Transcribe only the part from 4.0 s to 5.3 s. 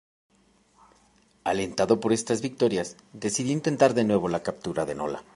nuevo la captura de Nola.